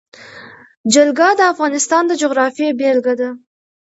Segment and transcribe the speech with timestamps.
[0.93, 3.29] جلګه د افغانستان د جغرافیې بېلګه ده.